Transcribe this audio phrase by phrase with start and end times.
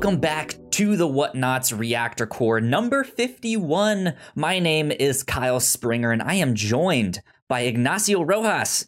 [0.00, 4.14] Welcome back to the Whatnauts Reactor Corps number 51.
[4.36, 8.86] My name is Kyle Springer and I am joined by Ignacio Rojas.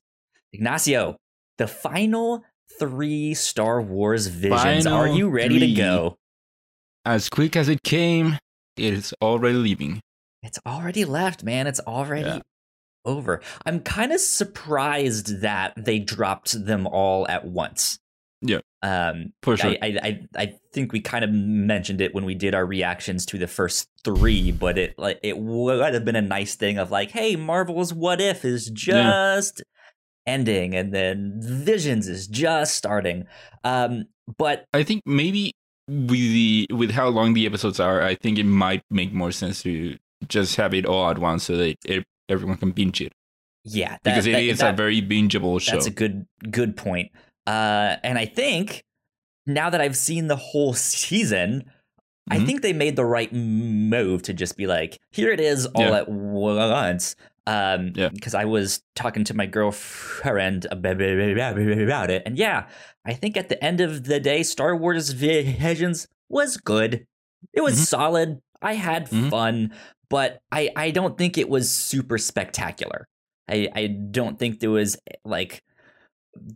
[0.52, 1.16] Ignacio,
[1.58, 2.44] the final
[2.78, 4.85] three Star Wars visions.
[4.85, 5.74] Final Are you ready three.
[5.74, 6.17] to go?
[7.04, 8.38] As quick as it came,
[8.77, 10.01] it is already leaving.
[10.45, 11.67] It's already left, man.
[11.67, 12.40] It's already Yeah.
[13.04, 13.40] over.
[13.67, 17.98] I'm kind of surprised that they dropped them all at once.
[18.41, 18.61] Yeah.
[18.83, 19.70] Um, For sure.
[19.70, 23.27] I, I, I, I think we kind of mentioned it when we did our reactions
[23.27, 26.90] to the first three, but it like it would have been a nice thing of
[26.90, 29.62] like, hey, Marvel's What If is just
[30.27, 33.27] ending, and then Visions is just starting.
[33.64, 34.04] Um,
[34.38, 35.52] but I think maybe
[35.88, 39.62] with the with how long the episodes are, I think it might make more sense
[39.65, 43.12] to just have it all at once so that it, everyone can binge it
[43.65, 45.73] yeah, that, because it that- is that- a very bingeable show.
[45.73, 47.10] That's a good good point.
[47.50, 48.84] Uh, and I think
[49.46, 51.64] now that I've seen the whole season,
[52.30, 52.46] I Mhm.
[52.46, 55.96] think they made the right move to just be like, here it is all Yeah.
[55.98, 57.16] at once.
[57.46, 58.10] Um, Yeah.
[58.10, 62.66] because I was talking to my girlfriend about it, and yeah,
[63.04, 67.06] I think at the end of the day, Star Wars Visions was good.
[67.53, 67.87] It was Mhm.
[67.87, 68.43] solid.
[68.62, 69.31] I had Mhm.
[69.31, 69.73] fun,
[70.09, 73.09] but I I don't think it was super spectacular.
[73.48, 75.62] I I don't think there was like,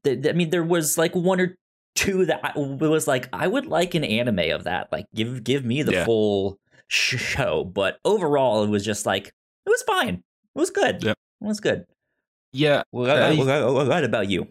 [0.05, 1.57] th- I mean, there was like one or
[1.95, 4.91] two that I, was like, I would like an anime of that.
[4.93, 6.05] Like, give give me the Yeah.
[6.05, 7.65] full show.
[7.65, 10.23] But overall, it was just like it was fine.
[10.55, 11.03] It was good.
[11.03, 11.12] Yeah.
[11.12, 11.85] It was good.
[12.53, 14.49] yeah, What, I- what- what about you?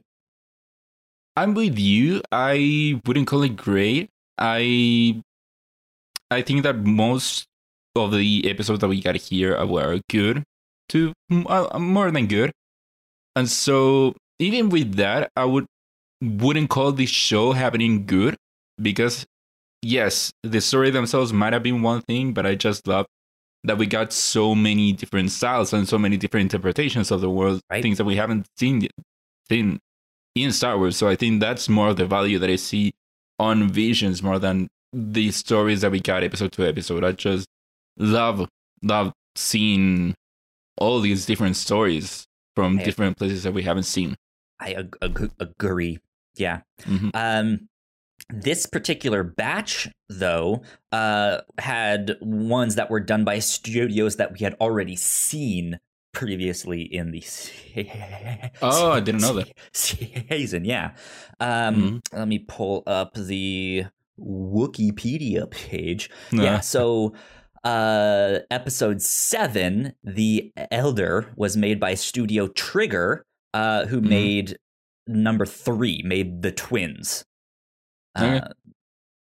[1.36, 2.22] I'm with you.
[2.32, 4.10] I wouldn't call it great.
[4.38, 5.22] I
[6.30, 7.46] I think that most
[7.96, 10.44] of the episodes that we got here were good
[10.90, 12.52] to uh, more than good.
[13.36, 15.66] And so even with that, I would
[16.22, 18.36] wouldn't call this show happening good
[18.82, 19.26] because
[19.82, 23.06] yes, the story themselves might have been one thing, but I just love
[23.66, 27.62] that we got so many different styles and so many different interpretations of the world,
[27.70, 27.82] Right.
[27.82, 28.88] things that we haven't seen
[29.50, 29.80] seen
[30.36, 30.96] in Star Wars.
[30.98, 32.94] So I think that's more of the value that I see
[33.40, 37.04] on Visions more than the stories that we got episode to episode.
[37.04, 37.48] I just
[37.98, 38.48] love
[38.82, 40.14] love seeing
[40.78, 44.16] all these different stories from different places that we haven't seen.
[44.64, 46.00] I ag- ag- agree.
[46.36, 46.62] Yeah.
[46.84, 47.12] Mhm.
[47.14, 47.68] Um,
[48.30, 54.56] this particular batch, though, uh, had ones that were done by studios that we had
[54.62, 55.80] already seen
[56.14, 59.50] previously in the se- Oh, I didn't know that.
[59.74, 60.64] season.
[60.66, 60.92] Yeah.
[61.40, 62.18] Um, Mm-hmm.
[62.18, 63.86] Let me pull up the
[64.20, 66.10] Wikipedia page.
[66.32, 66.44] Nah.
[66.44, 66.60] Yeah.
[66.60, 67.14] So,
[67.64, 74.10] uh, episode seven, The Elder, was made by Studio Trigger, uh, who Mhm.
[74.10, 74.58] made
[75.08, 77.24] number three, made the twins.
[78.16, 78.48] Uh, Okay.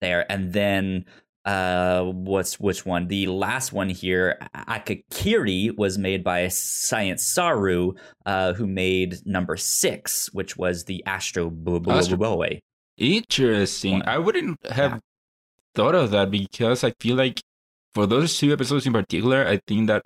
[0.01, 1.05] There, and then
[1.45, 3.07] uh, what's which one?
[3.07, 7.93] The last one here, Akakiri, was made by Science Saru,
[8.25, 12.59] uh, who made number six, which was the Astro Bo- Bo- Astro- Boy.
[12.97, 13.93] Interesting.
[13.99, 14.07] One.
[14.07, 14.99] I wouldn't have Yeah.
[15.75, 17.41] thought of that because I feel like
[17.93, 20.05] for those two episodes in particular, I think that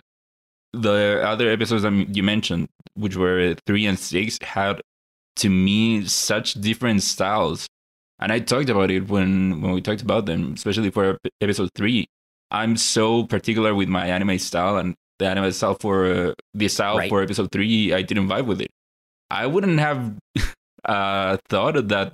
[0.73, 4.81] the other episodes that you mentioned, which were three and six, had
[5.37, 7.67] to me such different styles.
[8.19, 12.07] And I talked about it when when we talked about them, especially for episode three.
[12.49, 16.97] I'm so particular with my anime style, and the anime style for uh, the style
[16.97, 17.09] Right.
[17.09, 18.71] for episode three, I didn't vibe with it.
[19.29, 20.15] I wouldn't have
[20.85, 22.13] uh, thought that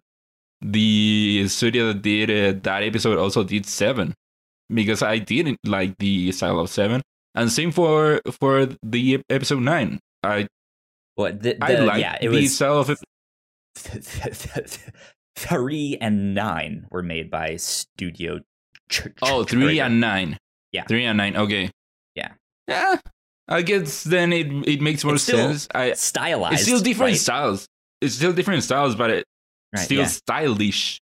[0.61, 4.13] the studio that did uh, that episode also did seven
[4.73, 7.01] because I didn't like the style of seven,
[7.35, 9.99] and same for for the episode nine.
[10.23, 10.47] I
[11.15, 12.99] What the, I the- like yeah, it the was style of it.
[15.35, 18.39] three and nine were made by Studio.
[18.89, 19.81] Tr- Oh, Trigger.
[19.83, 20.37] and nine.
[20.71, 20.83] Yeah.
[20.85, 21.35] three and nine.
[21.35, 21.71] Okay.
[22.15, 22.33] Yeah.
[22.67, 22.97] Yeah.
[23.47, 25.67] I guess then it it makes more sense.
[25.73, 26.53] I stylized.
[26.53, 27.19] it's still different right?
[27.19, 27.67] styles.
[28.01, 29.25] It's still different styles, but it
[29.75, 30.07] Right, still yeah.
[30.07, 30.99] stylish.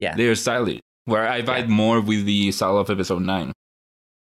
[0.00, 0.16] Yeah.
[0.16, 0.80] They're stylish.
[1.04, 3.52] Where I vibe more with the style of episode nine.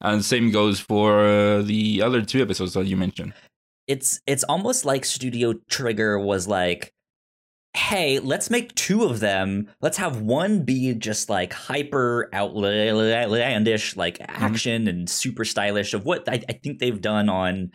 [0.05, 3.33] And same goes for uh, the other two episodes that you mentioned.
[3.87, 6.93] It's it's almost like Studio Trigger was like,
[7.75, 9.69] hey, let's make two of them.
[9.81, 14.43] Let's have one be just like hyper outlandish, like Mm-hmm.
[14.43, 17.71] action and super stylish of what I, I think they've done on.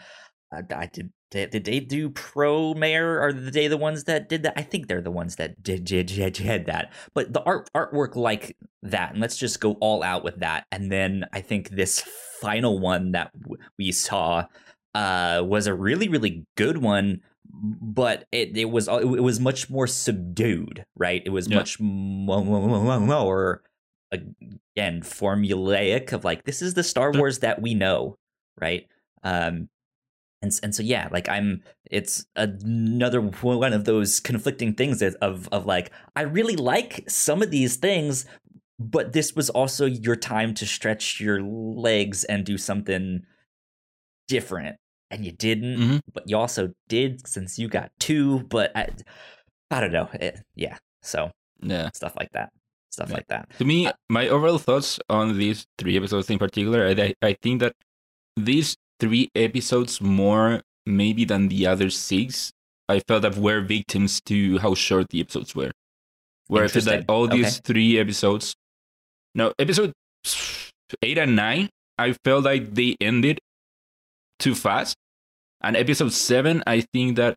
[0.54, 1.12] Uh, I did.
[1.30, 3.20] Did, did they do Promare?
[3.20, 4.54] Are they the ones that did that?
[4.56, 6.92] I think they're the ones that did did, did, did that.
[7.14, 10.66] But the art artwork like that, and let's just go all out with that.
[10.72, 12.02] And then I think this
[12.40, 14.46] final one that w- we saw
[14.94, 17.20] uh, was a really really good one
[17.52, 21.56] but it, it was it was much more subdued right it was Yeah.
[21.56, 23.62] much mo- mo- mo- more
[24.12, 28.16] again formulaic of like this is the Star Wars that we know,
[28.60, 28.86] right?
[29.22, 29.68] Um,
[30.42, 35.66] and and so yeah, like I'm, it's another one of those conflicting things of of
[35.66, 38.26] like I really like some of these things,
[38.78, 43.22] but this was also your time to stretch your legs and do something
[44.28, 44.76] different,
[45.10, 45.78] and you didn't.
[45.78, 46.00] Mhm.
[46.12, 48.40] But you also did since you got two.
[48.44, 48.88] But I,
[49.70, 50.08] I don't know.
[50.14, 51.30] It, yeah, so
[51.62, 51.90] Yeah.
[51.94, 52.50] stuff like that,
[52.90, 53.16] stuff Yeah.
[53.16, 53.50] like that.
[53.58, 57.74] To me, my overall thoughts on these three episodes in particular, I, I think that
[58.36, 62.52] these three episodes more maybe than the other six,
[62.88, 65.72] I felt that were victims to how short the episodes were.
[66.48, 67.38] Where I feel that all Okay.
[67.38, 68.54] these three episodes,
[69.34, 69.92] no, episode
[71.02, 71.68] eight and nine,
[71.98, 73.38] I felt like they ended
[74.38, 74.96] too fast.
[75.62, 77.36] And episode seven, I think that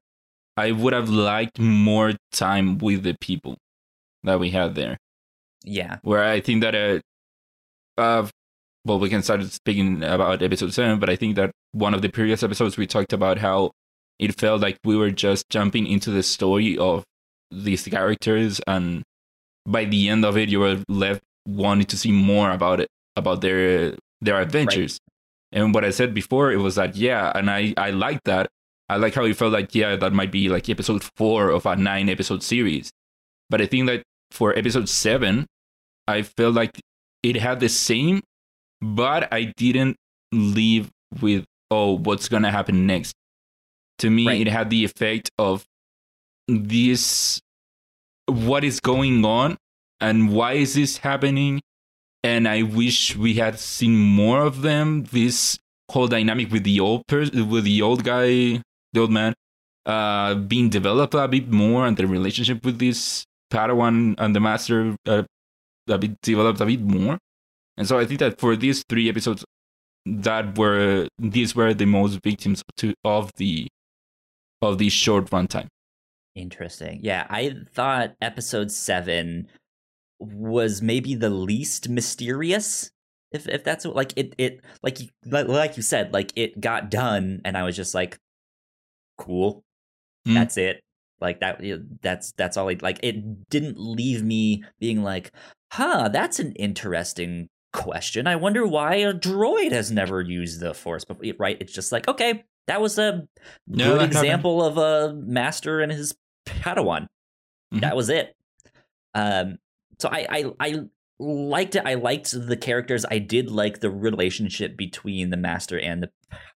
[0.57, 3.57] I would have liked more time with the people
[4.23, 4.97] that we had there
[5.63, 6.99] Yeah, where I think that uh,
[8.01, 8.27] uh
[8.85, 12.09] well we can start speaking about episode 7 but I think that one of the
[12.09, 13.71] previous episodes we talked about how
[14.19, 17.03] it felt like we were just jumping into the story of
[17.51, 19.03] these characters and
[19.65, 23.41] by the end of it you were left wanting to see more about it about
[23.41, 24.99] their their adventures.
[25.51, 28.49] And what I said before it was that yeah and I I like that.
[28.89, 31.75] I like how it felt like yeah that might be like episode 4 of a
[31.75, 32.91] 9 episode series.
[33.49, 35.45] But I think that for episode 7
[36.07, 36.79] I felt like
[37.21, 38.21] it had the same,
[38.83, 39.95] but I didn't
[40.31, 40.89] leave
[41.21, 43.13] with, oh, what's going to happen next.
[43.99, 44.41] To me, Right.
[44.41, 45.63] it had the effect of
[46.47, 47.39] this
[48.27, 49.57] what is going on
[50.01, 51.61] and why is this happening?
[52.23, 55.03] And I wish we had seen more of them.
[55.11, 55.57] This
[55.91, 58.61] whole dynamic with the old person, with the old guy,
[58.93, 59.33] the old man,
[59.85, 64.95] uh, being developed a bit more, and the relationship with this Padawan and the Master
[65.05, 65.23] uh,
[65.89, 67.17] a bit developed a bit more.
[67.77, 69.43] And so I think that for these three episodes,
[70.05, 73.67] that were these were the most victims to of the
[74.61, 75.67] of the short runtime.
[76.35, 76.99] Interesting.
[77.03, 79.47] Yeah, I thought episode seven
[80.19, 82.89] was maybe the least mysterious.
[83.31, 86.91] If if that's what like it it like you like, you said like it got
[86.91, 88.17] done and I was just like,
[89.17, 89.63] cool,
[90.27, 90.35] Mm.
[90.35, 90.81] that's it.
[91.21, 91.61] Like that
[92.01, 95.31] that's that's all it like it didn't leave me being like,
[95.71, 98.27] huh, that's an interesting question.
[98.27, 101.25] I wonder why a droid has never used the force before.
[101.37, 101.57] Right?
[101.59, 103.27] It's just like okay, that was a
[103.67, 104.07] Yeah, good happened.
[104.13, 106.15] example of a master and his
[106.45, 107.07] Padawan.
[107.73, 107.81] Mhm.
[107.81, 108.35] That was it.
[109.15, 109.57] Um,
[109.99, 110.79] so I, I I
[111.19, 111.83] liked it.
[111.85, 113.05] I liked the characters.
[113.09, 116.09] I did like the relationship between the master and the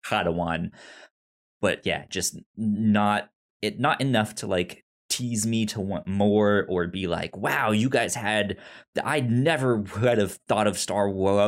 [0.04, 0.70] Padawan.
[1.60, 3.30] But yeah, just not
[3.62, 7.88] it not enough to like tease me to want more or be like, wow, you
[7.88, 8.56] guys had
[9.02, 11.38] I never would have thought of Star Wars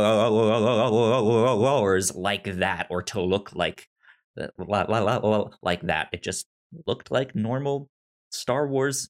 [2.14, 3.88] like that or to look like
[4.36, 6.08] like that.
[6.12, 6.46] It just
[6.86, 7.88] looked like normal
[8.30, 9.08] Star Wars.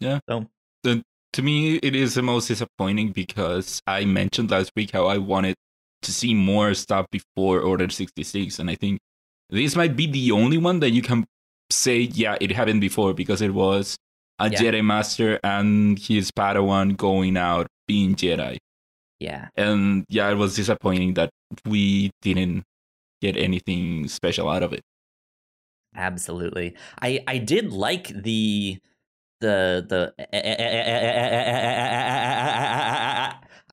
[0.00, 0.20] Yeah.
[0.28, 0.46] So
[0.84, 5.54] to me, it is the most disappointing because I mentioned last week how I wanted
[6.02, 9.00] to see more stuff before Order sixty six, and I think
[9.50, 11.24] this might be the only one that you can
[11.70, 13.96] say, yeah, it happened before because it was
[14.38, 14.58] a Yeah.
[14.60, 18.58] Jedi Master and his Padawan going out being Jedi.
[19.18, 19.48] Yeah.
[19.56, 21.30] and yeah, it was disappointing that
[21.64, 22.64] we didn't
[23.22, 24.82] get anything special out of it.
[25.94, 26.76] Absolutely.
[27.00, 28.78] I I did like the
[29.40, 30.12] the the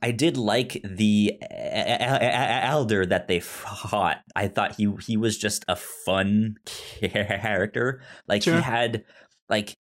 [0.04, 4.18] I did like the elder that they fought.
[4.36, 6.58] I thought he he was just a fun
[7.02, 8.02] character.
[8.28, 8.56] Like Sure.
[8.58, 9.06] he had
[9.50, 9.76] like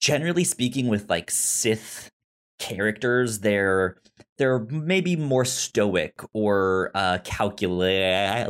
[0.00, 2.10] generally speaking with like Sith
[2.58, 3.96] characters, they're
[4.38, 8.46] they're maybe more stoic or uh calculate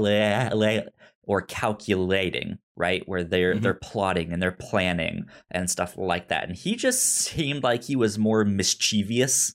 [1.26, 3.02] or calculating, right?
[3.06, 3.62] Where they're Mhm.
[3.62, 6.48] they're plotting and they're planning and stuff like that.
[6.48, 9.54] And he just seemed like he was more mischievous.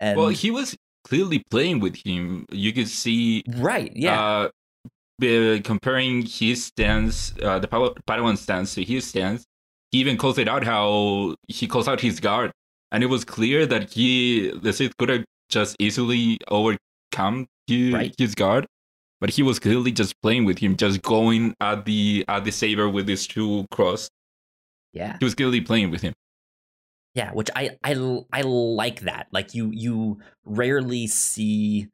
[0.00, 2.46] And well, he was clearly playing with him.
[2.50, 4.48] You could see, right, yeah,
[5.22, 9.44] uh, comparing his stance, uh, the Pad- Padawan stance to his stance.
[9.90, 12.50] He even calls it out how he calls out his guard,
[12.90, 18.14] and it was clear that he, the Sith, could have just easily overcome his, Right.
[18.18, 18.66] his guard.
[19.20, 22.88] But he was clearly just playing with him, just going at the at the saber
[22.88, 24.08] with his two cross.
[24.92, 25.16] yeah.
[25.20, 26.12] He was clearly playing with him.
[27.14, 27.94] Yeah, which I I
[28.32, 29.28] I like that.
[29.32, 31.88] Like you you rarely see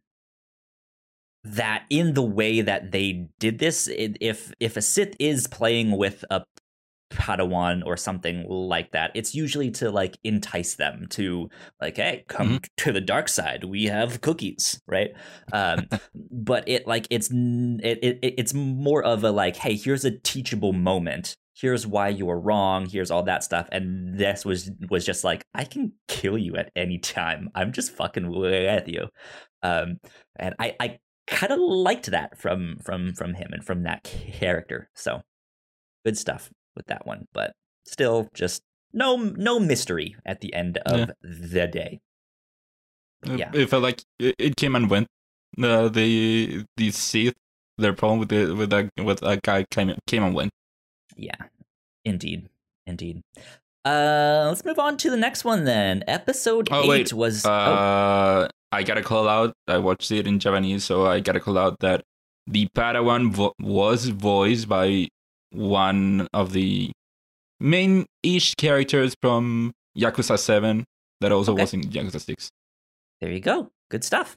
[1.45, 3.89] that in the way that they did this.
[3.89, 6.43] If if a Sith is playing with a
[7.11, 9.11] Padawan or something like that.
[9.15, 11.49] It's usually to like entice them to
[11.81, 12.67] like, hey, come Mhm.
[12.79, 13.65] to the dark side.
[13.65, 15.11] We have cookies, right?
[15.53, 15.89] Um,
[16.31, 20.73] but it like it's it, it it's more of a like, hey, here's a teachable
[20.73, 21.37] moment.
[21.55, 22.87] Here's why you were wrong.
[22.89, 23.69] Here's all that stuff.
[23.73, 27.49] And this was was just like, I can kill you at any time.
[27.55, 29.09] I'm just fucking with you.
[29.63, 29.99] Um,
[30.37, 34.89] and I I kind of liked that from from from him and from that character.
[34.95, 35.23] So
[36.05, 37.53] good stuff with that one, but
[37.85, 38.63] still just
[38.95, 41.07] no no mystery at the end of Yeah.
[41.23, 42.01] the day.
[43.27, 43.51] It- Yeah.
[43.53, 45.09] It felt like it, came and went.
[45.61, 47.35] Uh, the the Sith,
[47.77, 50.51] their problem with the with that with that guy came came and went.
[51.17, 51.35] Yeah,
[52.05, 52.49] indeed,
[52.87, 53.23] indeed.
[53.85, 56.05] Uh, let's move on to the next one then.
[56.07, 57.13] Episode Oh, eight wait.
[57.13, 59.53] was oh, Uh, I gotta call out.
[59.67, 62.05] I watched it in Japanese, so I gotta call out that
[62.47, 65.09] the Padawan vo- was voiced by
[65.51, 66.91] one of the
[67.61, 70.85] main-ish characters from Yakuza Seven,
[71.21, 71.63] that also Okay.
[71.63, 72.49] was in Yakuza Six.
[73.21, 73.69] There you go.
[73.91, 74.37] Good stuff.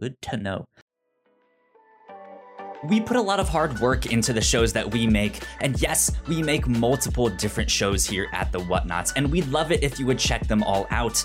[0.00, 0.64] Good to know.
[2.88, 6.12] We put a lot of hard work into the shows that we make, and yes,
[6.28, 10.06] we make multiple different shows here at The Whatnauts, and we'd love it if you
[10.06, 11.24] would check them all out.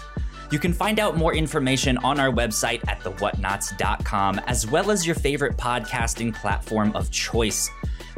[0.52, 5.16] You can find out more information on our website at thewhatnauts.com, as well as your
[5.16, 7.70] favorite podcasting platform of choice.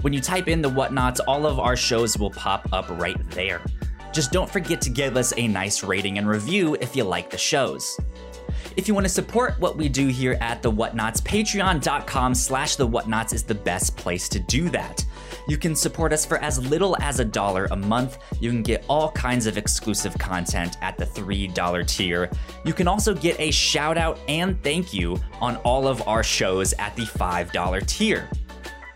[0.02, 3.62] When you type in The Whatnauts, all of our shows will pop up right there.
[4.14, 7.38] Just don't forget to give us a nice rating and review if you like the
[7.38, 7.98] shows.
[8.78, 12.88] If you want to support what we do here at The Whatnauts, patreon.com slash The
[12.88, 15.06] Whatnauts is the best place to do that.
[15.48, 18.18] You can support us for as little as a dollar a month.
[18.40, 22.30] You can get all kinds of exclusive content at the $3 tier.
[22.66, 26.74] You can also get a shout out and thank you on all of our shows
[26.74, 28.30] at the $5 tier.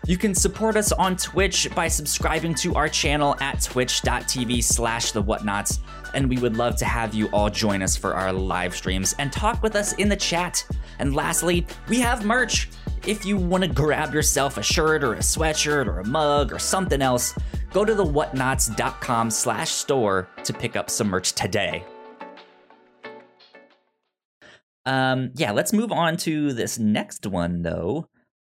[0.06, 5.22] You can support us on Twitch by subscribing to our channel at twitch.tv slash the
[5.22, 5.80] whatnauts,
[6.14, 9.30] and we would love to have you all join us for our live streams and
[9.30, 10.66] talk with us in the chat.
[10.98, 12.70] And lastly, we have merch.
[13.06, 16.58] If you want to grab yourself a shirt or a sweatshirt or a mug or
[16.58, 17.34] something else,
[17.70, 21.84] go to the whatnauts.com slash store to pick up some merch today.
[24.86, 28.08] Um, yeah, let's move on to this next one though.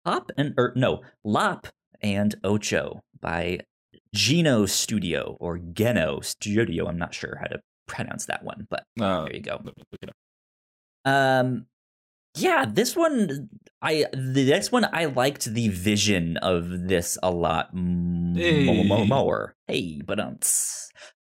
[0.06, 1.68] Hop and or no, Lop
[2.02, 3.60] and Ocho by
[4.14, 6.88] Geno Studio or Geno Studio.
[6.88, 9.56] I'm not sure how to pronounce that one, but Uh, there you go.
[9.64, 10.16] let me look it up.
[11.12, 11.66] Um,
[12.38, 13.50] yeah, this one,
[13.82, 18.66] I the next one, I liked the vision of this a lot m- Hey.
[18.84, 19.56] mo- more.
[19.68, 20.20] Hey, but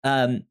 [0.03, 0.43] um,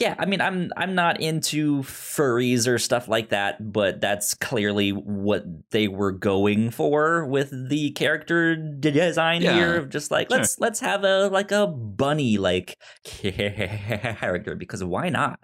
[0.00, 4.90] yeah, I mean, I'm I'm not into furries or stuff like that, but that's clearly
[4.92, 9.76] what they were going for with the character design Yeah, here.
[9.76, 15.38] Of just like let's let's have a like a bunny like character because why not?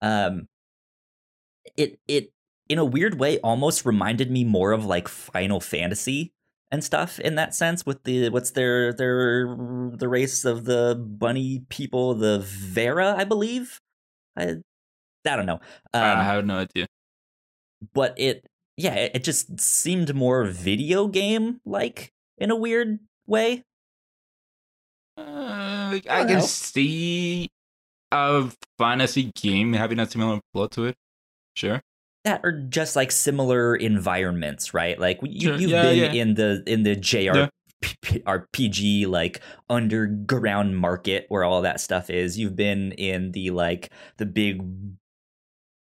[0.00, 0.46] Um,
[1.76, 2.32] it it
[2.68, 6.32] in a weird way almost reminded me more of like Final Fantasy
[6.70, 9.56] and stuff in that sense with the what's their their
[9.96, 13.80] the race of the bunny people the Viera I believe
[14.38, 14.56] I
[15.28, 15.60] I don't know
[15.92, 16.86] I um, have no idea.
[17.94, 23.62] but it yeah it, it just seemed more video game like in a weird way
[25.16, 26.40] Uh, I don't can know.
[26.40, 27.48] see
[28.12, 30.96] a fantasy game having a similar plot to it.
[31.54, 31.80] Sure.
[32.24, 34.98] that are just like similar environments, right?
[34.98, 35.56] Like you, Sure.
[35.56, 36.12] you've Yeah, been yeah.
[36.12, 36.94] in the in the
[37.82, 42.38] JR RPG like underground market where all that stuff is.
[42.38, 44.62] You've been in the like the big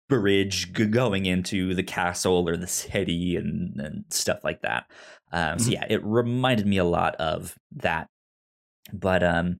[0.08, 4.90] bridge g- going into the castle or the city and, and stuff like that.
[5.32, 5.74] Um, so Mhm.
[5.74, 8.08] yeah, it reminded me a lot of that.
[8.92, 9.58] But um,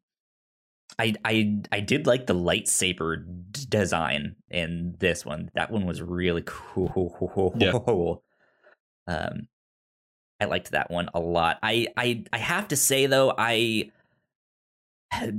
[0.99, 5.50] I I I did like the lightsaber d- design in this one.
[5.54, 7.52] That one was really cool.
[7.59, 7.73] Yeah.
[9.09, 9.47] Um,
[10.40, 11.59] I liked that one a lot.
[11.62, 13.90] I I I have to say though, I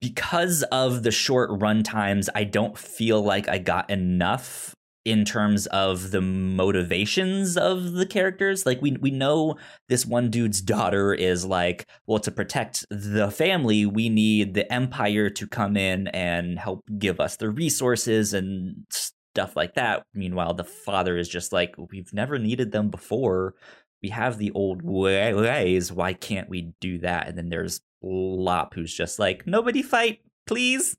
[0.00, 4.74] because of the short run times, I don't feel like I got enough
[5.06, 8.66] in terms of the motivations of the characters.
[8.66, 9.56] Like we we know
[9.88, 15.30] this one dude's daughter is like, well, to protect the family, we need the empire
[15.30, 20.02] to come in and help give us the resources and stuff like that.
[20.12, 23.54] Meanwhile, the father is just like, we've never needed them before.
[24.02, 25.92] We have the old wa- ways.
[25.92, 27.28] Why can't we do that?
[27.28, 30.96] And then there's Lop, who's just like, nobody fight, please,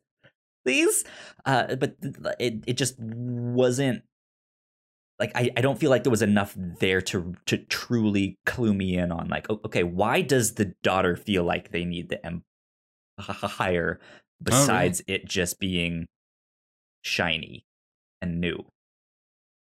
[0.65, 1.05] please.
[1.45, 1.95] Uh, but
[2.39, 4.03] it it just wasn't
[5.19, 8.97] like I, I don't feel like there was enough there to to truly clue me
[8.97, 12.19] in on like okay why does the daughter feel like they need the
[13.17, 13.99] empire
[14.43, 16.07] besides it just being
[17.01, 17.65] shiny
[18.21, 18.65] and new.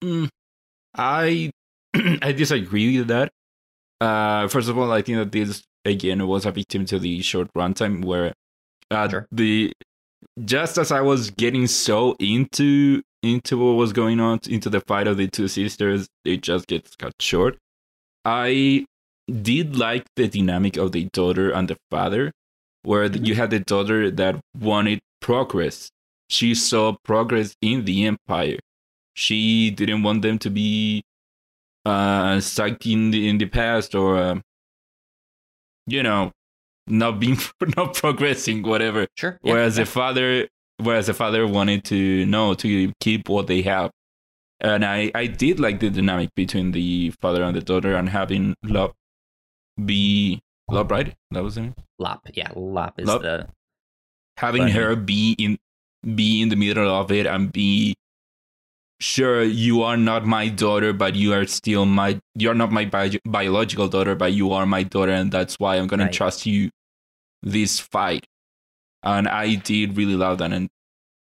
[0.03, 0.29] Mm,
[0.95, 1.51] I
[2.23, 3.31] I disagree with that.
[4.01, 7.49] Uh, first of all, I think that this again was a victim to the short
[7.57, 8.33] runtime where
[8.91, 9.27] uh, Sure.
[9.33, 9.73] the
[10.45, 15.07] just as I was getting so into into what was going on into the fight
[15.09, 17.57] of the two sisters, it just gets cut short.
[18.25, 18.87] I
[19.43, 22.31] did like the dynamic of the daughter and the father,
[22.83, 23.27] where Mhm.
[23.27, 25.91] you had the daughter that wanted progress.
[26.31, 28.59] She saw progress in the empire.
[29.15, 31.03] She didn't want them to be
[31.85, 34.41] uh, stuck in the in the past or uh,
[35.87, 36.33] you know
[36.87, 37.37] not being
[37.77, 39.39] not progressing whatever Sure.
[39.43, 39.85] yeah, whereas yeah.
[39.85, 43.91] the father whereas the father wanted to know to keep what they have
[44.61, 48.55] and i i did like the dynamic between the father and the daughter and having
[48.65, 48.93] love
[49.85, 53.23] be love right that was it Lop, yeah, Lop is Lop.
[53.23, 53.49] the
[54.37, 55.59] having her be in
[56.15, 57.95] be in the middle of it and be
[59.01, 63.19] sure you are not my daughter but you are still my you're not my bi-
[63.25, 66.11] biological daughter but you are my daughter and that's why i'm going Right.
[66.13, 66.71] to trust you
[67.43, 68.25] this fight
[69.05, 70.69] and i did really love that and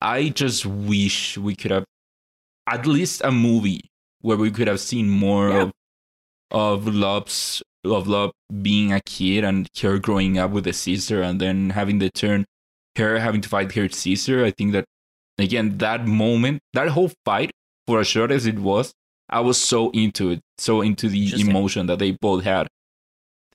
[0.00, 1.84] i just wish we could have
[2.66, 3.82] at least a movie
[4.22, 5.62] where we could have seen more Yeah.
[5.62, 5.72] of
[6.50, 8.32] of love's of love
[8.62, 12.46] being a kid and her growing up with a sister and then having the turn
[12.96, 14.84] her having to fight her sister i think that
[15.38, 17.50] again that moment that whole fight
[17.88, 18.92] for as short as it was
[19.30, 22.66] i was so into it so into the emotion that they both had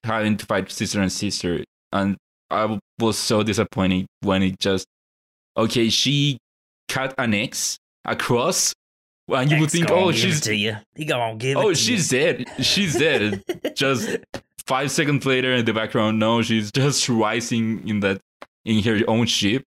[0.04, 1.64] having to fight sister and sister.
[1.92, 2.18] And
[2.50, 4.86] i was so disappointed when it just
[5.56, 6.38] okay she
[6.90, 8.74] cut an x across
[9.30, 10.76] and you would think oh she's to you.
[10.96, 12.20] He gonna give it oh to she's you.
[12.20, 12.46] dead.
[12.62, 13.42] She's dead.
[13.76, 14.18] Just
[14.68, 18.20] five seconds later in the background no she's just rising in that
[18.66, 19.64] in her own ship.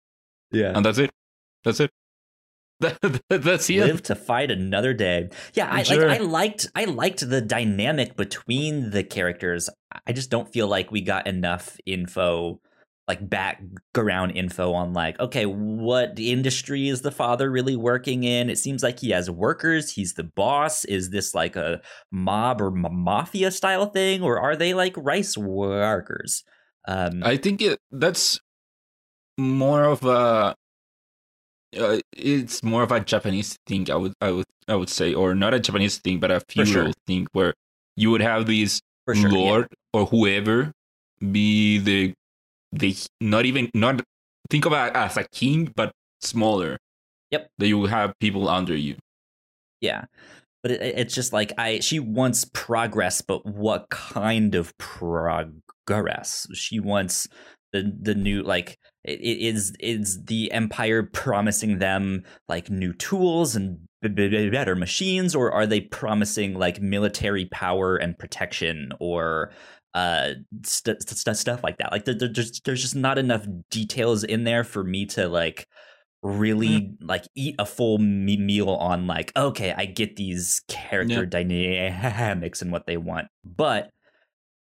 [0.52, 0.72] Yeah.
[0.76, 1.10] and that's it.
[1.66, 1.90] That's it.
[1.90, 2.01] that, that-
[3.30, 5.30] that's it live to fight another day.
[5.54, 6.08] Yeah, I Sure.
[6.08, 9.70] like I liked I liked the dynamic between the characters.
[10.06, 12.60] I just don't feel like we got enough info
[13.08, 18.50] like background info on like okay, what industry is the father really working in?
[18.50, 20.86] It seems like he has workers, he's the boss.
[20.86, 26.44] Is this like a mob or mafia style thing or are they like rice workers?
[26.88, 28.40] Um i think it, that's
[29.38, 30.56] more of a
[31.80, 35.34] uh, it's more of a japanese thing i would i would i would say or
[35.36, 36.66] not a japanese thing but a For sure.
[36.66, 37.54] feudal thing where
[37.96, 39.16] you would have these sure.
[39.16, 39.28] yeah.
[39.30, 40.72] lord or whoever
[41.32, 42.14] be the
[42.72, 44.02] the not even not
[44.50, 46.78] think of it as a king but smaller
[47.32, 47.48] Yep.
[47.60, 48.96] that you have people under you
[49.80, 50.06] Yeah.
[50.64, 56.46] But it, it's just like I she wants progress, but what kind of progress?
[56.54, 57.28] She wants
[57.74, 63.56] the the new like it, it is is the empire promising them like new tools
[63.56, 69.52] and b- b- better machines or are they promising like military power and protection or
[69.94, 70.32] uh
[70.64, 71.92] st- st- stuff like that?
[71.92, 75.68] Like there, there- there's there's just not enough details in there for me to like
[76.24, 82.62] really like eat a full me- meal on like okay i get these character dynamics
[82.62, 83.28] and what they want.
[83.44, 83.90] But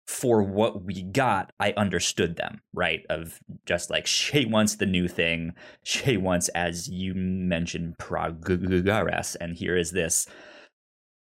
[0.06, 3.04] for what we got i understood them right?
[3.08, 5.54] Of just like she wants the new thing.
[5.82, 10.26] She wants as you mentioned progress and here is this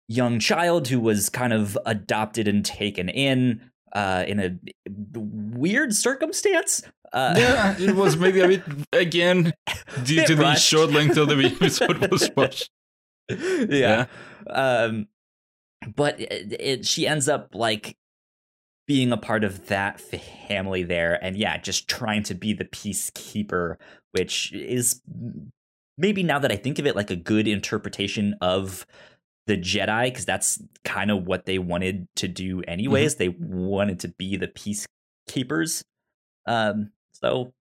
[0.08, 4.58] young child who was kind of adopted and taken in uh in a
[5.16, 6.82] weird circumstance.
[7.12, 9.54] Uh yeah it was maybe a bit again
[10.04, 12.70] due to the short length of the episode was rushed
[13.30, 14.06] yeah.
[14.48, 15.08] Um,
[15.94, 17.96] but it, it, she ends up like
[18.88, 23.76] being a part of that family there, and yeah, just trying to be the peacekeeper,
[24.12, 25.02] which is
[25.98, 28.86] maybe now that I think of it, like a good interpretation of
[29.46, 33.16] the Jedi, because that's kind of what they wanted to do anyways.
[33.16, 35.84] They wanted to be the peacekeepers.
[36.46, 37.52] Um, so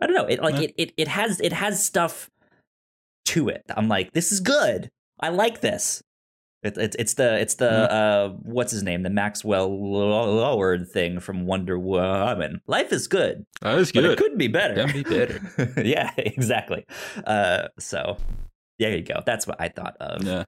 [0.00, 0.26] I don't know.
[0.26, 0.60] It like Yeah.
[0.62, 2.30] it, it it has it has stuff
[3.26, 3.62] to it.
[3.74, 4.90] I'm like, this is good.
[5.18, 6.02] I like this.
[6.62, 7.96] It's it's it's the it's the Yeah.
[7.96, 12.60] uh what's his name the Maxwell Lord thing from Wonder Woman.
[12.66, 14.74] Life is good, that was but it could be better.
[14.74, 15.40] Can be better.
[15.82, 16.84] yeah, exactly.
[17.24, 18.18] Uh, so
[18.78, 19.22] there you go.
[19.24, 20.44] That's what I thought of yeah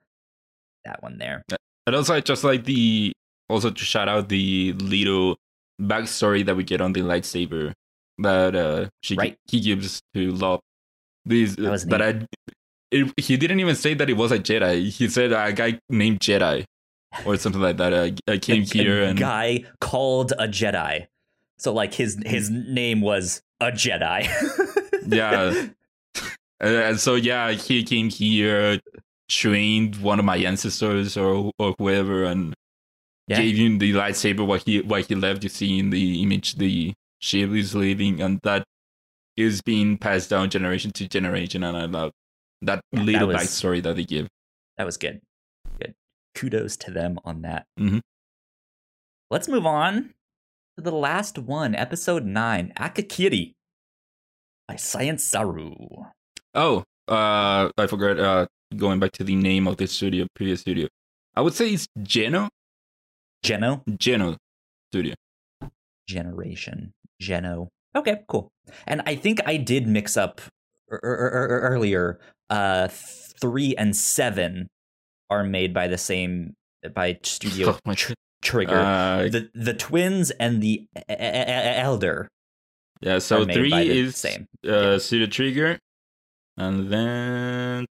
[0.84, 1.44] that one there.
[1.86, 3.12] and also I just like the
[3.48, 5.36] also to shout out the little
[5.80, 7.72] backstory that we get on the lightsaber
[8.18, 9.36] that uh she Right.
[9.50, 10.60] he gives to Lop.
[11.24, 12.26] These That that I
[12.92, 14.88] it, he didn't even say that it was a Jedi.
[14.90, 16.64] He said a guy named Jedi
[17.26, 17.92] or something like that.
[17.94, 21.06] I, I came A- a here and a guy called a Jedi.
[21.58, 24.28] So like his his name was a Jedi.
[25.06, 25.68] yeah.
[26.60, 28.80] And so yeah, he came here,
[29.28, 32.54] trained one of my ancestors or or whoever, and
[33.28, 33.38] Yeah.
[33.40, 34.46] gave him the lightsaber.
[34.46, 35.42] What he what he left.
[35.42, 38.64] You see in the image the ship is leaving, and that
[39.36, 41.62] is being passed down generation to generation.
[41.64, 42.12] And I love
[42.62, 44.28] that Yeah, that little was- backstory that they give.
[44.78, 45.20] That was good.
[45.78, 45.94] Good.
[46.34, 47.66] Kudos to them on that.
[47.78, 48.00] Mhm.
[49.30, 50.14] Let's move on
[50.76, 53.52] to the last one, episode nine, Akakiri
[54.68, 55.74] by Science Saru.
[56.54, 58.18] Oh, uh, I forgot.
[58.18, 58.46] Uh,
[58.76, 60.88] going back to the name of the studio, previous studio,
[61.34, 62.48] I would say it's Geno.
[63.42, 64.36] Geno Geno
[64.90, 65.14] Studio.
[66.08, 66.92] Generation.
[67.20, 67.68] Geno.
[67.94, 68.48] Okay, cool.
[68.86, 70.40] And I think I did mix up
[71.02, 72.18] earlier.
[72.50, 72.88] Uh,
[73.40, 74.68] three and seven
[75.30, 76.54] are made by the same
[76.94, 78.76] by Studio Oh my Tr- Trigger.
[78.78, 81.14] Uh, the the twins and the e- e-
[81.78, 82.28] elder
[83.00, 83.18] yeah.
[83.18, 84.46] So three is same.
[84.68, 85.78] uh, Studio Trigger,
[86.56, 87.86] and then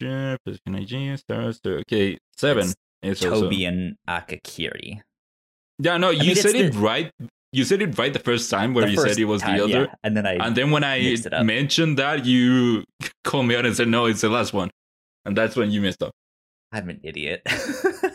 [0.00, 2.72] yeah, Pacific Nigeria, Star Star- Okay, seven
[3.02, 3.50] It's is also.
[3.50, 5.02] And Akakiri.
[5.78, 7.10] Yeah, no, you mean, it's said it the- right.
[7.52, 9.64] You said it right the first time where The you said it was time, the
[9.64, 9.72] other.
[9.86, 11.44] yeah, and then I And then when I mixed it up.
[11.44, 12.84] mentioned that, you
[13.24, 14.70] called me out and said, no, it's the last one.
[15.24, 16.12] And that's when you messed up.
[16.72, 17.42] I'm an idiot.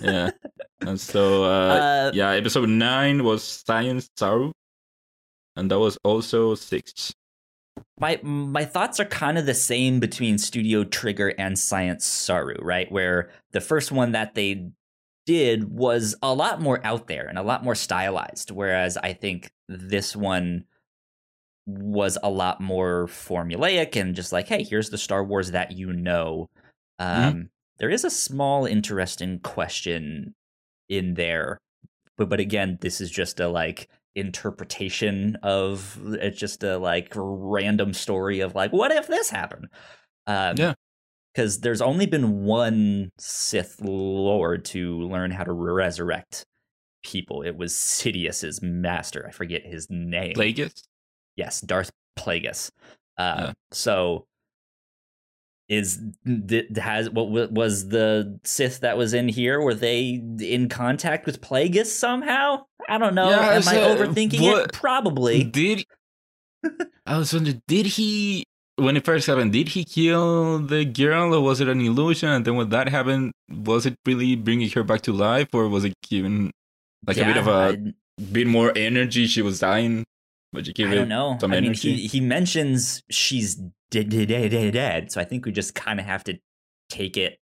[0.02, 0.32] Yeah.
[0.82, 4.52] And so, uh, Uh, yeah, episode nine was Science Saru.
[5.56, 7.14] And that was also six.
[8.00, 12.92] my my thoughts are kind of the same between Studio Trigger and Science Saru, right?
[12.92, 14.70] Where the first one that they
[15.26, 19.52] did was a lot more out there and a lot more stylized, whereas I think
[19.68, 20.66] this one
[21.68, 25.94] was a lot more formulaic and just like, hey, here's the Star Wars that you
[25.94, 26.48] know.
[27.00, 30.34] Um, There is a small interesting question
[30.90, 31.58] in there,
[32.18, 37.94] but but again, this is just a like interpretation of it's just a like random
[37.94, 39.68] story of like what if this happened
[40.28, 40.74] um Yeah.
[41.36, 46.46] Because there's only been one sith lord to learn how to resurrect
[47.04, 47.42] people.
[47.44, 49.26] It was sidious's master.
[49.28, 50.36] I forget his name.
[50.36, 50.84] Plagueis?
[51.36, 52.72] yes darth plagueis.
[53.18, 53.54] Uh Yeah.
[53.72, 54.26] so
[55.68, 56.00] is
[56.78, 61.88] has what was the sith that was in here were they in contact with plagueis
[61.88, 62.66] somehow?
[62.88, 63.30] I don't know.
[63.30, 64.74] Yeah, am i so overthinking it?
[64.74, 65.44] probably.
[65.44, 65.86] Did
[67.06, 68.46] I was wondering, did he
[68.78, 72.30] when it first happened, did he kill the girl or was it an illusion?
[72.30, 75.86] And then when that happened, was it really bringing her back to life or was
[75.86, 76.52] it giving
[77.08, 77.94] like a bit of a I-
[78.32, 79.28] bit more energy?
[79.28, 80.04] She was dying,
[80.52, 81.38] but you give I it don't know.
[81.40, 83.56] some I mean, he he mentions she's
[83.92, 85.12] dead, dead, dead, dead, dead.
[85.12, 86.38] So I think we just kind of have to
[86.90, 87.38] take it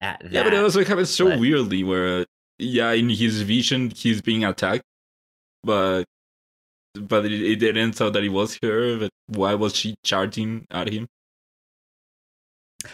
[0.00, 0.32] at that.
[0.32, 2.24] Yeah, but it also happens so but- weirdly where uh,
[2.58, 4.84] yeah, in his vision he's being attacked,
[5.64, 6.04] but
[7.00, 8.98] but it, it didn't so that it was her.
[8.98, 11.06] But why was she charging at him?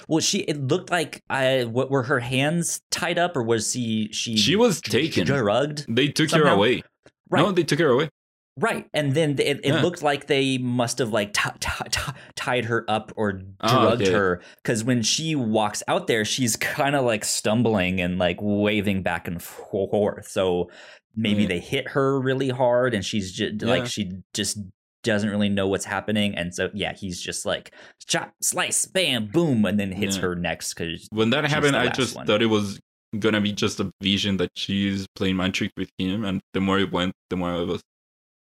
[0.07, 4.09] well, she it looked like I what were her hands tied up, or was she
[4.13, 5.27] she She was taken.
[5.27, 5.85] drugged?
[5.89, 6.83] They took her away.
[7.29, 8.09] Right, No, they took her away.
[8.57, 9.83] right, and then it, it Yeah.
[9.83, 14.03] looked like they must have like t- t- t- tied her up or Oh, drugged
[14.03, 14.13] okay.
[14.13, 19.03] her because when she walks out there, she's kind of like stumbling and like waving
[19.03, 20.29] back and forth.
[20.29, 20.71] So
[21.17, 21.49] maybe Yeah.
[21.49, 23.69] they hit her really hard and she's just Yeah.
[23.69, 24.59] like she just
[25.03, 27.73] doesn't really know what's happening and so yeah he's just like
[28.07, 30.23] chop slice bam boom and then hits Yeah.
[30.23, 32.27] her next because When that happened, I just one.
[32.27, 32.79] thought it was
[33.19, 36.79] gonna be just a vision that she's playing mind trick with him, and the more
[36.79, 37.81] it went, the more I was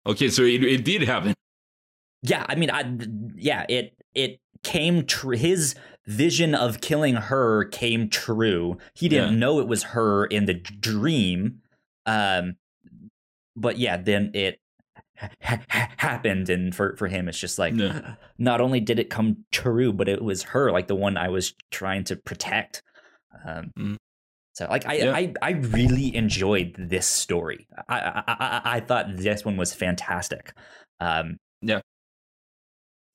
[0.06, 0.30] okay.
[0.30, 1.34] So it, it did happen.
[2.26, 2.84] yeah i mean i
[3.36, 5.76] yeah it it came true his
[6.08, 11.60] vision of killing her came true he didn't know it was her in the dream
[12.06, 12.56] um
[13.56, 14.60] but yeah then it
[15.18, 17.74] ha- ha- happened and for for him it's just like
[18.38, 21.54] not only did it come true but it was her like the one i was
[21.72, 22.82] trying to protect
[23.46, 23.98] um Mm.
[24.54, 25.14] so like I, Yeah.
[25.16, 30.54] I i really enjoyed this story I, I i i thought this one was fantastic
[31.00, 31.82] um Yeah.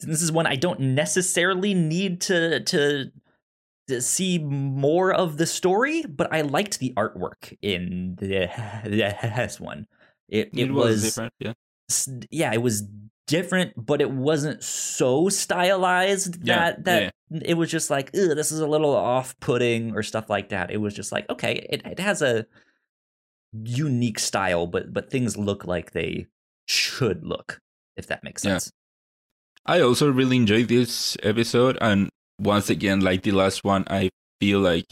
[0.01, 3.11] this is one i don't necessarily need to to to
[4.01, 8.49] see more of the story but i liked the artwork in the
[8.85, 9.87] this one
[10.29, 11.33] it, it, It, was, was different.
[11.41, 11.53] Yeah.
[12.31, 12.83] yeah, it was
[13.27, 17.15] different, but it wasn't so stylized Yeah, that that
[17.47, 20.71] it was just like, Ugh, this is a little off-putting or stuff like that.
[20.71, 22.45] It was just like, okay, it, it has a
[23.65, 26.27] unique style, but but things look like they
[26.67, 27.59] should look,
[27.97, 28.59] if that makes Yeah.
[28.59, 28.71] sense.
[29.65, 34.61] I also really enjoyed this episode, and once again, like the last one, I feel
[34.61, 34.87] like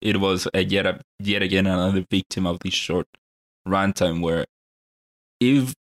[0.00, 3.06] it was a yet a, yet again another victim of this short
[3.68, 4.46] runtime where
[5.40, 5.74] if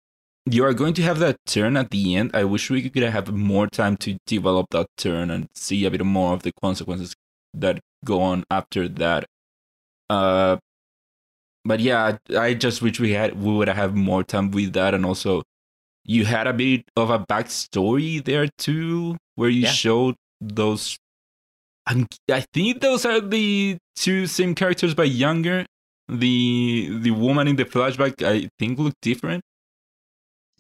[0.51, 2.31] you are going to have that turn at the end.
[2.35, 6.05] I wish we could have more time to develop that turn and see a bit
[6.05, 7.15] more of the consequences
[7.55, 9.27] that go on after that.
[10.09, 10.57] Uh,
[11.65, 15.05] but yeah, I just wish we had we would have more time with that, and
[15.05, 15.43] also
[16.05, 19.73] you had a bit of a backstory there too, where you Yeah.
[19.73, 20.97] showed those.
[21.89, 25.65] I'm, I think those are the two same characters, but younger.
[26.09, 29.43] The the woman in the flashback, I think, looked different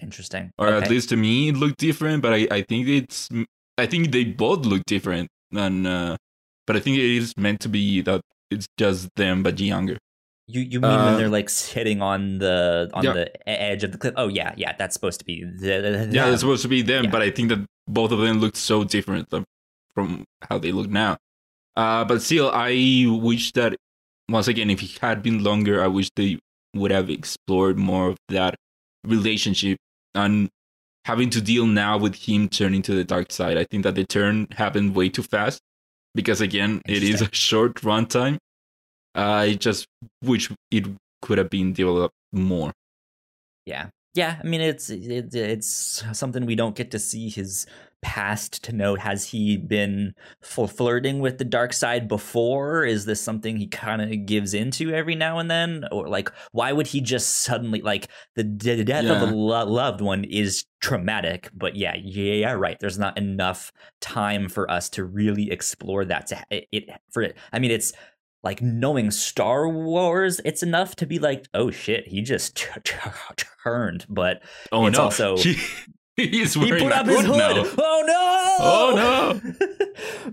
[0.00, 0.50] Interesting.
[0.58, 3.28] or at least to me it looked different but i, I think it's
[3.78, 6.16] i think they both look different and uh
[6.68, 9.98] but i think it is meant to be that it's just them but younger
[10.46, 13.12] You you mean when Uh, they're like sitting on the on yeah.
[13.18, 14.14] the edge of the cliff?
[14.16, 14.72] Oh yeah, yeah.
[14.78, 17.10] That's supposed to be the, yeah it's supposed to be them Yeah.
[17.10, 19.26] but i think that both of them looked so different
[19.94, 21.16] from how they look now
[21.76, 23.76] uh but still i wish that
[24.28, 26.38] once again if it had been longer i wish they
[26.74, 28.54] would have explored more of that
[29.04, 29.78] relationship
[30.14, 30.48] and
[31.04, 33.56] having to deal now with him turning to the dark side.
[33.56, 35.60] I think that the turn happened way too fast
[36.14, 38.36] because again, it is a short runtime.
[39.14, 39.86] I just
[40.22, 40.84] wish it
[41.22, 42.72] could have been developed more.
[43.64, 44.36] Yeah, yeah.
[44.42, 47.66] I mean, it's it, it's something we don't get to see his
[48.00, 48.94] past to know.
[48.94, 52.84] Has he been flirting with the dark side before?
[52.84, 56.72] Is this something he kind of gives into every now and then, or like why
[56.72, 61.50] would he just suddenly like the, the death of a lo- loved one is traumatic?
[61.52, 62.78] But yeah, yeah, yeah, right.
[62.78, 66.28] There's not enough time for us to really explore that.
[66.28, 67.36] To it, it for it.
[67.52, 67.92] I mean, it's
[68.42, 72.94] like knowing Star Wars, it's enough to be like, oh shit, he just t- t-
[73.64, 74.06] turned.
[74.08, 75.04] But Oh It's no!
[75.04, 75.56] also- he,
[76.16, 77.38] he's he put up his hood hood.
[77.38, 77.64] now.
[77.78, 78.56] Oh no!
[78.60, 79.54] Oh no!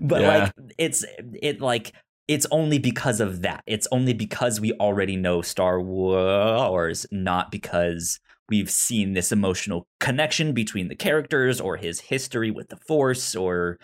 [0.00, 0.28] but Yeah.
[0.44, 1.04] like, it's
[1.42, 1.92] it like
[2.28, 3.62] it's only because of that.
[3.66, 10.52] It's only because we already know Star Wars, not because we've seen this emotional connection
[10.52, 13.78] between the characters or his history with the Force or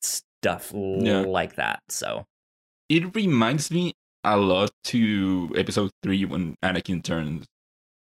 [0.00, 1.20] stuff Yeah.
[1.20, 1.80] like that.
[1.88, 2.24] So
[2.92, 7.46] It reminds me a lot to episode three when Anakin turns.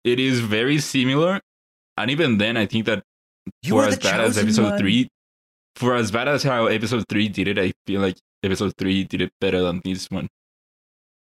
[0.04, 1.39] It is very similar,
[1.98, 3.04] and even then, I think that
[3.62, 4.80] you for as bad as episode one.
[4.80, 5.08] three,
[5.76, 9.22] for as bad as how episode three did it, I feel like episode three did
[9.22, 10.28] it better than this one.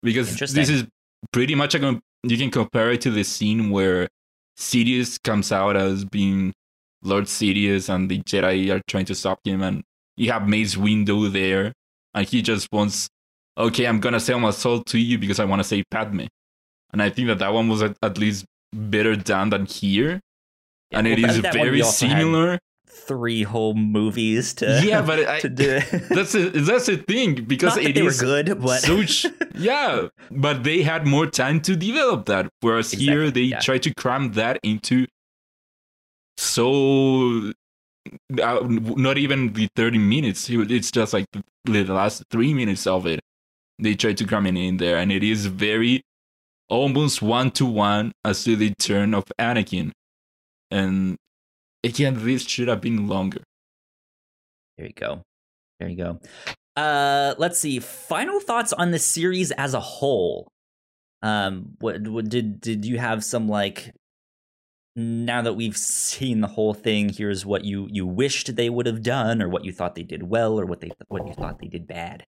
[0.02, 0.84] Because this is
[1.32, 4.08] pretty much a com- you can compare it to the scene where
[4.58, 6.52] Sidious comes out as being
[7.02, 9.84] Lord Sidious and the Jedi are trying to stop him, and
[10.16, 11.72] you have Mace Windu there,
[12.14, 13.08] and he just wants,
[13.56, 16.26] okay, I'm gonna sell my soul to you because I want to save Padme,
[16.92, 20.20] and I think that that one was at, at least better done than here,
[20.90, 22.58] Yeah, and well, it is that one we very similar.
[22.86, 25.80] Three whole movies to yeah, but I, to do.
[26.10, 28.88] that's the that's the thing because it were good, but
[29.54, 32.48] yeah, but they had more time to develop that.
[32.60, 33.60] Whereas here they yeah.
[33.60, 35.06] try to cram that into
[36.36, 37.52] so
[38.42, 40.48] uh, not even the 30 minutes.
[40.50, 41.26] It's just like
[41.64, 43.20] the last three minutes of it.
[43.78, 46.02] They try to cram it in there, and it is very
[46.68, 49.92] almost one to one as to the turn of Anakin.
[50.70, 51.16] And
[51.82, 53.42] again, this should have been longer.
[54.78, 55.22] There you go.
[55.78, 56.20] There you go.
[56.76, 57.78] Uh, let's see.
[57.78, 60.48] Final thoughts on the series as a whole.
[61.22, 63.92] Um, what, what did did you have some like?
[64.96, 69.02] Now that we've seen the whole thing, here's what you you wished they would have
[69.02, 71.66] done, or what you thought they did well, or what they what you thought they
[71.66, 72.24] did bad.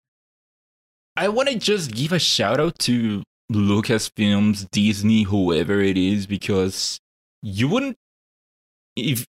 [1.16, 6.98] I want to just give a shout out to Lucasfilms, Disney, whoever it is, because
[7.42, 7.96] you wouldn't
[8.96, 9.24] if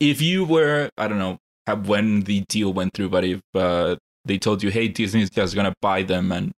[0.00, 1.38] if you were I don't know
[1.84, 5.74] when the deal went through, but if uh, they told you, hey, Disney's just gonna
[5.80, 6.52] buy them, and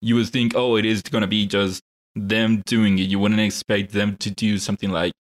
[0.00, 1.80] you would think, oh, it is gonna be just
[2.14, 3.08] them doing it.
[3.08, 5.12] You wouldn't expect them to do something like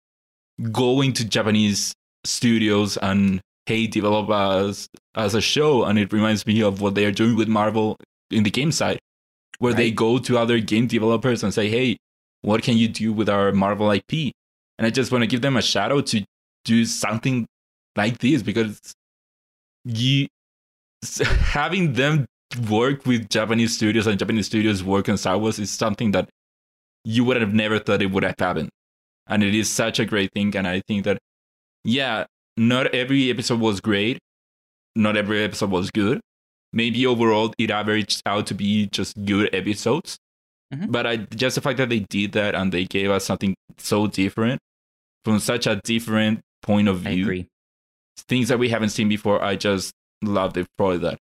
[0.72, 1.92] going to Japanese
[2.24, 5.84] studios and hey, develop us as a show.
[5.84, 7.96] And it reminds me of what they are doing with Marvel
[8.30, 8.98] in the game side,
[9.58, 11.96] where they go to other game developers and say, hey,
[12.42, 14.32] what can you do with our Marvel IP?
[14.78, 16.24] And I just want to give them a shout out to
[16.64, 17.46] do something
[17.96, 18.80] like this because
[19.84, 20.26] you
[21.24, 22.26] having them
[22.68, 26.28] work with Japanese studios and Japanese studios work on Star Wars is something that
[27.04, 28.68] you would have never thought it would have happened.
[29.26, 30.54] And it is such a great thing.
[30.56, 31.18] And I think that,
[31.84, 32.24] yeah,
[32.56, 34.18] not every episode was great.
[34.96, 36.20] Not every episode was good.
[36.72, 40.18] Maybe overall it averaged out to be just good episodes.
[40.72, 40.90] Mhm.
[40.92, 44.06] But I just the fact that they did that and they gave us something so
[44.06, 44.60] different
[45.24, 47.48] from such a different point of I view, agree.
[48.28, 51.18] things that we haven't seen before, I just love the for that.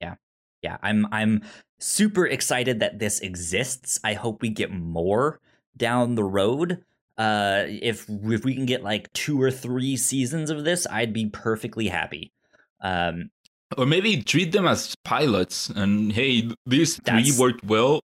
[0.00, 0.14] Yeah,
[0.62, 1.42] yeah i'm i'm
[1.78, 5.38] super excited that this exists i hope we get more
[5.76, 6.82] down the road
[7.18, 11.26] Uh, if if we can get like two or three seasons of this, I'd be
[11.30, 12.32] perfectly happy.
[12.80, 13.30] Um,
[13.76, 18.00] or maybe treat them as pilots and hey, these three worked well.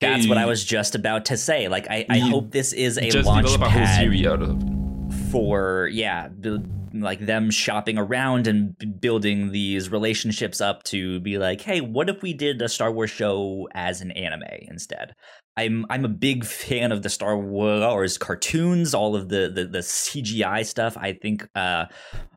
[0.00, 1.68] that's what I was just about to say.
[1.68, 4.42] Like, I, I hope this is a just launch develop a whole pad series out
[4.42, 4.81] of.
[5.32, 6.28] For yeah,
[6.92, 12.22] like them shopping around and building these relationships up to be like, hey, what if
[12.22, 15.14] we did a Star Wars show as an anime instead?
[15.56, 19.78] I'm I'm a big fan of the Star Wars cartoons, all of the the, the
[19.78, 20.96] CGI stuff.
[20.98, 21.86] I think uh,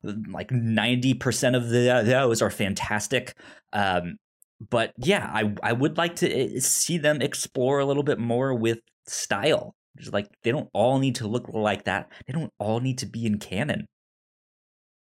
[0.03, 3.35] like ninety percent of the those are fantastic.
[3.73, 4.17] Um,
[4.69, 8.53] but yeah, I I would like to eh, see them explore a little bit more
[8.53, 9.75] with style.
[9.97, 12.11] Just like they don't all need to look like that.
[12.27, 13.85] They don't all need to be in canon.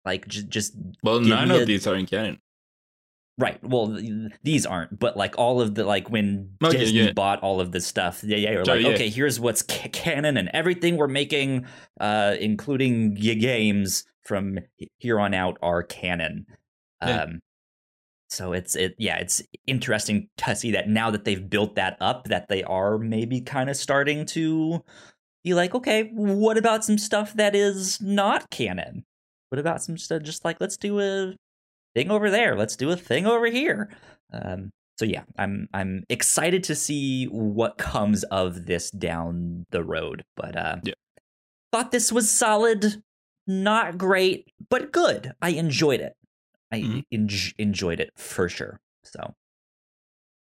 [0.05, 2.39] Like just just Well, none of a- these are in canon.
[3.37, 3.59] right.
[3.63, 3.97] Well,
[4.43, 7.11] these aren't, but like all of the like when Okay, Disney yeah.
[7.13, 8.95] bought all of this stuff, yeah, yeah, you're Sorry, like, yeah.
[8.95, 11.65] okay, here's what's ca- canon and everything we're making,
[11.99, 14.59] uh, including games from
[14.97, 16.45] here on out are canon.
[17.01, 17.25] Yeah.
[18.29, 22.25] So it's it yeah it's interesting to see that now that they've built that up
[22.25, 24.83] that they are maybe kind of starting to
[25.43, 29.03] be like okay what about some stuff that is not canon?
[29.49, 31.35] What about some stuff just like let's do a
[31.95, 32.55] thing over there.
[32.55, 33.89] Let's do a thing over here.
[34.31, 40.25] Um so yeah i'm i'm excited to see what comes of this down the road
[40.35, 40.93] but uh Yeah.
[41.71, 43.01] thought this was solid
[43.47, 45.31] not great but good.
[45.41, 46.13] I enjoyed it
[46.71, 47.03] I Mhm.
[47.13, 48.79] enj- enjoyed it for sure.
[49.03, 49.35] So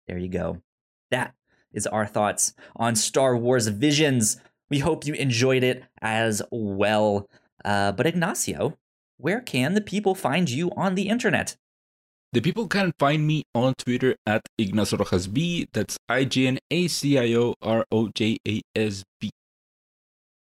[0.06, 0.62] there you go.
[1.10, 1.34] That
[1.72, 4.40] is our thoughts on Star Wars Visions.
[4.70, 7.28] We hope you enjoyed it as well.
[7.64, 8.78] Uh, but Ignacio,
[9.16, 11.56] where can the people find you on the internet?
[12.32, 15.66] The people can find me on Twitter at Ignacio Rojas B.
[15.72, 19.30] That's I G N A C I O R O J A S B.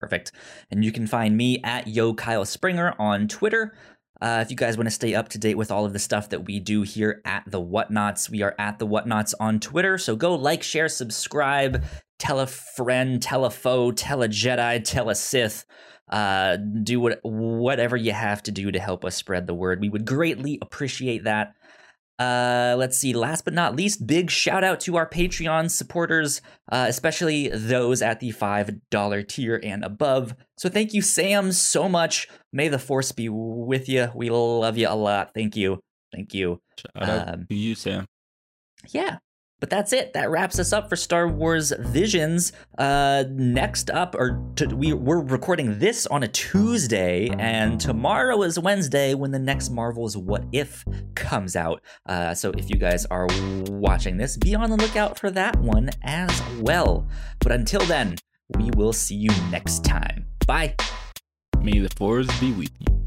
[0.00, 0.32] Perfect.
[0.70, 3.74] And you can find me at Yo Kyle Springer on Twitter.
[4.22, 6.28] Uh, if you guys want to stay up to date with all of the stuff
[6.28, 9.98] that we do here at the Whatnauts, we are at the Whatnauts on Twitter.
[9.98, 11.82] So go like, share, subscribe,
[12.20, 15.64] tell a friend, tell a foe, tell a Jedi, tell a Sith.
[16.08, 19.80] Uh, do what whatever you have to do to help us spread the word.
[19.80, 21.54] We would greatly appreciate that.
[22.18, 23.12] Uh, let's see.
[23.14, 28.20] Last but not least, big shout out to our Patreon supporters, uh, especially those at
[28.20, 30.34] the $5 tier and above.
[30.56, 32.28] So thank you, Sam, so much.
[32.52, 34.08] May the force be with you.
[34.14, 35.30] We love you a lot.
[35.34, 35.80] Thank you.
[36.14, 36.60] Thank you.
[36.78, 38.06] Shout out Um, to you, Sam.
[38.90, 39.18] Yeah.
[39.62, 40.12] But that's it.
[40.14, 42.52] That wraps us up for Star Wars Visions.
[42.78, 44.42] Uh, next up, or
[44.74, 50.16] we we're recording this on a Tuesday, and tomorrow is Wednesday when the next Marvel's
[50.16, 51.80] What If comes out.
[52.06, 53.28] Uh, so if you guys are
[53.68, 57.06] watching this, be on the lookout for that one as well.
[57.38, 58.16] But until then,
[58.58, 60.26] we will see you next time.
[60.44, 60.74] Bye.
[61.60, 63.01] May the force be with you.